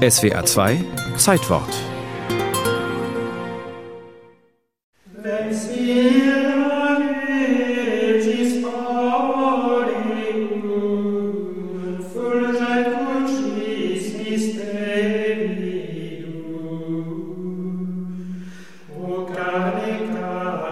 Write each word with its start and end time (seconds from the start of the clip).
SWA 0.00 0.42
2 0.42 0.82
Zeitwort 1.18 1.68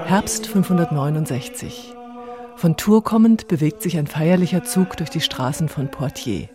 Herbst 0.06 0.46
569. 0.46 1.94
Von 2.56 2.78
Tours 2.78 3.04
kommend 3.04 3.46
bewegt 3.48 3.82
sich 3.82 3.98
ein 3.98 4.06
feierlicher 4.06 4.64
Zug 4.64 4.96
durch 4.96 5.10
die 5.10 5.20
Straßen 5.20 5.68
von 5.68 5.90
Poitiers. 5.90 6.48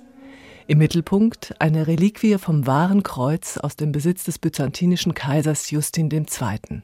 Im 0.66 0.77
Mittelpunkt 0.77 1.55
eine 1.59 1.88
Reliquie 1.88 2.38
vom 2.38 2.66
wahren 2.66 3.04
Kreuz 3.04 3.57
aus 3.57 3.76
dem 3.76 3.91
Besitz 3.91 4.23
des 4.23 4.40
byzantinischen 4.40 5.13
Kaisers 5.13 5.70
Justin 5.72 6.09
II. 6.09 6.81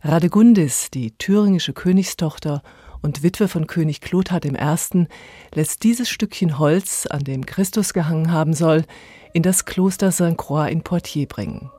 Radegundis, 0.00 0.90
die 0.90 1.10
thüringische 1.18 1.74
Königstochter 1.74 2.62
und 3.02 3.22
Witwe 3.22 3.48
von 3.48 3.66
König 3.66 4.00
Clothar 4.00 4.42
I., 4.42 5.06
lässt 5.54 5.82
dieses 5.82 6.08
Stückchen 6.08 6.58
Holz, 6.58 7.06
an 7.06 7.24
dem 7.24 7.44
Christus 7.44 7.92
gehangen 7.92 8.32
haben 8.32 8.54
soll, 8.54 8.84
in 9.34 9.42
das 9.42 9.66
Kloster 9.66 10.10
Saint-Croix 10.10 10.70
in 10.70 10.82
Poitiers 10.82 11.28
bringen. 11.28 11.70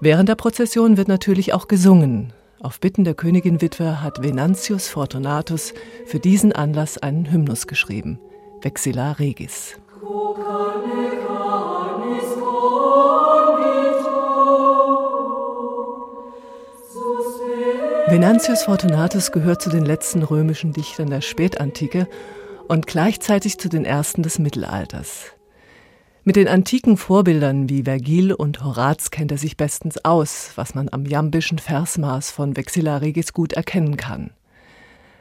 Während 0.00 0.28
der 0.28 0.34
Prozession 0.34 0.96
wird 0.96 1.06
natürlich 1.06 1.54
auch 1.54 1.68
gesungen, 1.68 2.32
auf 2.60 2.80
Bitten 2.80 3.04
der 3.04 3.14
Königinwitwe 3.14 4.02
hat 4.02 4.20
Venantius 4.20 4.88
Fortunatus 4.88 5.74
für 6.06 6.18
diesen 6.18 6.52
Anlass 6.52 6.98
einen 6.98 7.30
Hymnus 7.30 7.68
geschrieben, 7.68 8.18
Vexilla 8.62 9.12
Regis. 9.12 9.78
Venantius 18.10 18.62
Fortunatus 18.62 19.32
gehört 19.32 19.60
zu 19.60 19.68
den 19.68 19.84
letzten 19.84 20.22
römischen 20.22 20.72
Dichtern 20.72 21.10
der 21.10 21.20
Spätantike 21.20 22.08
und 22.66 22.86
gleichzeitig 22.86 23.58
zu 23.58 23.68
den 23.68 23.84
ersten 23.84 24.22
des 24.22 24.38
Mittelalters. 24.38 25.26
Mit 26.24 26.36
den 26.36 26.48
antiken 26.48 26.96
Vorbildern 26.96 27.68
wie 27.68 27.82
Vergil 27.82 28.32
und 28.32 28.64
Horaz 28.64 29.10
kennt 29.10 29.30
er 29.30 29.36
sich 29.36 29.58
bestens 29.58 30.02
aus, 30.06 30.52
was 30.56 30.74
man 30.74 30.88
am 30.90 31.04
jambischen 31.04 31.58
Versmaß 31.58 32.30
von 32.30 32.56
Vexilla 32.56 32.96
Regis 32.96 33.34
gut 33.34 33.52
erkennen 33.52 33.98
kann. 33.98 34.30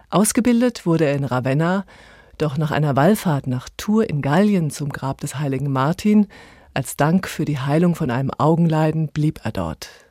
Ausgebildet 0.10 0.86
wurde 0.86 1.08
er 1.08 1.16
in 1.16 1.26
Ravenna, 1.26 1.84
doch 2.38 2.58
nach 2.58 2.72
einer 2.72 2.96
Wallfahrt 2.96 3.48
nach 3.48 3.68
Tours 3.76 4.08
in 4.08 4.22
Gallien 4.22 4.72
zum 4.72 4.94
Grab 4.94 5.20
des 5.20 5.38
heiligen 5.40 5.74
Martin, 5.74 6.28
als 6.74 6.96
Dank 6.96 7.28
für 7.28 7.44
die 7.44 7.60
Heilung 7.60 7.96
von 7.96 8.12
einem 8.12 8.32
Augenleiden, 8.32 9.10
blieb 9.10 9.42
er 9.44 9.52
dort. 9.52 10.07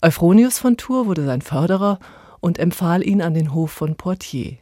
Euphronius 0.00 0.60
von 0.60 0.76
Tours 0.76 1.06
wurde 1.06 1.24
sein 1.24 1.42
Förderer 1.42 1.98
und 2.38 2.58
empfahl 2.60 3.04
ihn 3.04 3.20
an 3.20 3.34
den 3.34 3.52
Hof 3.52 3.72
von 3.72 3.96
Poitiers. 3.96 4.58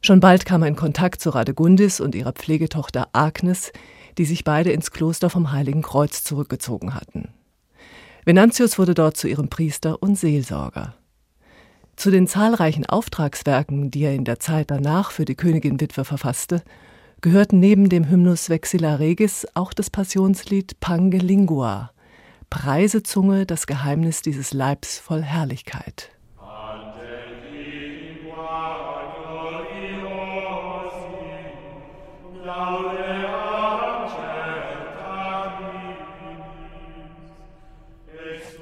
Schon 0.00 0.20
bald 0.20 0.44
kam 0.44 0.62
er 0.62 0.68
in 0.68 0.76
Kontakt 0.76 1.20
zu 1.20 1.30
Radegundis 1.30 1.98
und 1.98 2.14
ihrer 2.14 2.32
Pflegetochter 2.32 3.08
Agnes, 3.12 3.72
die 4.16 4.24
sich 4.24 4.44
beide 4.44 4.70
ins 4.70 4.92
Kloster 4.92 5.28
vom 5.28 5.50
Heiligen 5.50 5.82
Kreuz 5.82 6.22
zurückgezogen 6.22 6.94
hatten. 6.94 7.30
Venantius 8.24 8.78
wurde 8.78 8.94
dort 8.94 9.16
zu 9.16 9.26
ihrem 9.26 9.48
Priester 9.48 10.00
und 10.00 10.16
Seelsorger. 10.16 10.94
Zu 11.96 12.12
den 12.12 12.28
zahlreichen 12.28 12.86
Auftragswerken, 12.86 13.90
die 13.90 14.02
er 14.02 14.14
in 14.14 14.24
der 14.24 14.38
Zeit 14.38 14.70
danach 14.70 15.10
für 15.10 15.24
die 15.24 15.34
Königin 15.34 15.80
Witwe 15.80 16.04
verfasste, 16.04 16.62
gehörten 17.22 17.58
neben 17.58 17.88
dem 17.88 18.08
Hymnus 18.08 18.50
Vexilla 18.50 18.96
Regis 18.96 19.48
auch 19.54 19.72
das 19.72 19.90
Passionslied 19.90 20.78
Pange 20.78 21.18
Lingua, 21.18 21.90
Preisezunge 22.50 23.46
das 23.46 23.66
Geheimnis 23.66 24.22
dieses 24.22 24.52
Leibs 24.52 24.98
voll 24.98 25.22
Herrlichkeit. 25.22 26.10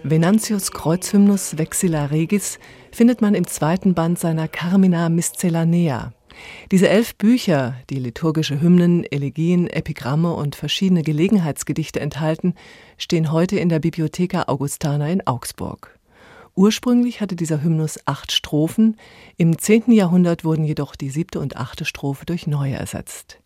Venantius 0.04 0.72
Kreuzhymnus 0.72 1.58
Vexilla 1.58 2.06
Regis 2.06 2.58
findet 2.90 3.20
man 3.22 3.34
im 3.34 3.46
zweiten 3.46 3.94
Band 3.94 4.18
seiner 4.18 4.48
Carmina 4.48 5.08
Miscellanea. 5.08 6.12
Diese 6.70 6.88
elf 6.88 7.14
Bücher, 7.16 7.76
die 7.90 7.98
liturgische 7.98 8.60
Hymnen, 8.60 9.04
Elegien, 9.04 9.66
Epigramme 9.66 10.32
und 10.32 10.56
verschiedene 10.56 11.02
Gelegenheitsgedichte 11.02 12.00
enthalten, 12.00 12.54
stehen 12.98 13.32
heute 13.32 13.58
in 13.58 13.68
der 13.68 13.78
Bibliotheca 13.78 14.44
Augustana 14.46 15.08
in 15.08 15.26
Augsburg. 15.26 15.98
Ursprünglich 16.54 17.20
hatte 17.20 17.34
dieser 17.34 17.62
Hymnus 17.62 17.98
acht 18.04 18.30
Strophen, 18.30 18.96
im 19.36 19.58
10. 19.58 19.90
Jahrhundert 19.92 20.44
wurden 20.44 20.64
jedoch 20.64 20.94
die 20.96 21.08
siebte 21.08 21.40
und 21.40 21.56
achte 21.56 21.84
Strophe 21.84 22.26
durch 22.26 22.46
neue 22.46 22.74
ersetzt. 22.74 23.38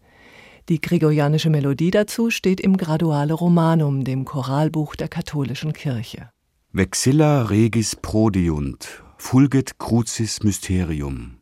Die 0.68 0.80
gregorianische 0.80 1.48
Melodie 1.48 1.92
dazu 1.92 2.30
steht 2.30 2.60
im 2.60 2.76
Graduale 2.76 3.32
Romanum, 3.32 4.02
dem 4.02 4.24
Choralbuch 4.24 4.96
der 4.96 5.06
katholischen 5.06 5.72
Kirche. 5.72 6.28
Vexilla 6.72 7.42
regis 7.42 7.94
prodeunt, 7.94 9.04
fulget 9.16 9.78
crucis 9.78 10.42
mysterium, 10.42 11.35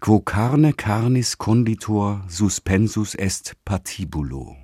quo 0.00 0.20
carne 0.20 0.72
carnis 0.72 1.38
conditor 1.38 2.22
suspensus 2.28 3.14
est 3.14 3.54
patibulo. 3.64 4.56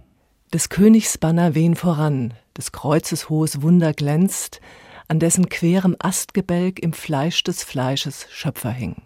Des 0.52 0.68
Königs 0.68 1.16
Banner 1.18 1.54
wehen 1.54 1.74
voran, 1.74 2.34
des 2.56 2.72
Kreuzes 2.72 3.30
hohes 3.30 3.62
Wunder 3.62 3.92
glänzt, 3.94 4.60
an 5.08 5.18
dessen 5.18 5.48
querem 5.48 5.96
Astgebälk 5.98 6.78
im 6.78 6.92
Fleisch 6.92 7.42
des 7.42 7.62
Fleisches 7.64 8.26
Schöpfer 8.30 8.70
hing. 8.70 8.96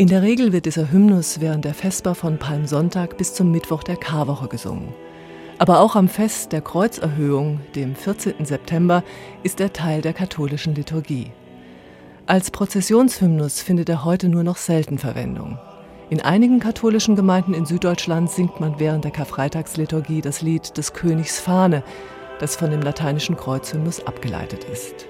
In 0.00 0.06
der 0.06 0.22
Regel 0.22 0.54
wird 0.54 0.64
dieser 0.64 0.90
Hymnus 0.90 1.42
während 1.42 1.66
der 1.66 1.74
Vesper 1.74 2.14
von 2.14 2.38
Palmsonntag 2.38 3.18
bis 3.18 3.34
zum 3.34 3.50
Mittwoch 3.50 3.82
der 3.82 3.96
Karwoche 3.96 4.48
gesungen. 4.48 4.94
Aber 5.58 5.80
auch 5.80 5.94
am 5.94 6.08
Fest 6.08 6.52
der 6.52 6.62
Kreuzerhöhung, 6.62 7.60
dem 7.74 7.94
14. 7.94 8.46
September, 8.46 9.04
ist 9.42 9.60
er 9.60 9.74
Teil 9.74 10.00
der 10.00 10.14
katholischen 10.14 10.74
Liturgie. 10.74 11.32
Als 12.24 12.50
Prozessionshymnus 12.50 13.60
findet 13.60 13.90
er 13.90 14.02
heute 14.02 14.30
nur 14.30 14.42
noch 14.42 14.56
selten 14.56 14.96
Verwendung. 14.96 15.58
In 16.08 16.22
einigen 16.22 16.60
katholischen 16.60 17.14
Gemeinden 17.14 17.52
in 17.52 17.66
Süddeutschland 17.66 18.30
singt 18.30 18.58
man 18.58 18.80
während 18.80 19.04
der 19.04 19.12
Karfreitagsliturgie 19.12 20.22
das 20.22 20.40
Lied 20.40 20.78
des 20.78 20.94
Königs 20.94 21.38
Fahne, 21.40 21.84
das 22.38 22.56
von 22.56 22.70
dem 22.70 22.80
lateinischen 22.80 23.36
Kreuzhymnus 23.36 24.06
abgeleitet 24.06 24.64
ist. 24.64 25.04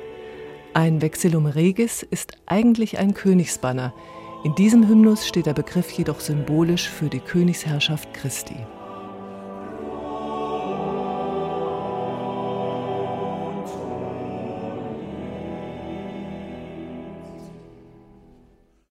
Ein 0.74 1.00
Vexillum 1.00 1.46
Regis 1.46 2.02
ist 2.02 2.32
eigentlich 2.46 2.98
ein 2.98 3.14
Königsbanner, 3.14 3.92
in 4.42 4.54
diesem 4.54 4.88
Hymnus 4.88 5.26
steht 5.26 5.46
der 5.46 5.54
Begriff 5.54 5.90
jedoch 5.90 6.20
symbolisch 6.20 6.88
für 6.88 7.08
die 7.10 7.20
Königsherrschaft 7.20 8.14
Christi. 8.14 8.56